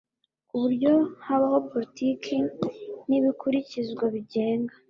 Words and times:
ku 0.47 0.55
buryo 0.61 0.91
habaho 1.25 1.57
politiki 1.71 2.35
n 3.07 3.09
ibikurikizwa 3.17 4.03
bigenga 4.15 4.73